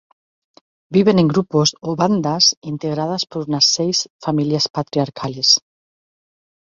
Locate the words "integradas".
2.71-3.23